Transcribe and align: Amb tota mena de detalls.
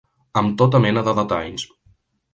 Amb 0.39 0.55
tota 0.61 0.81
mena 0.87 1.05
de 1.09 1.15
detalls. 1.21 1.67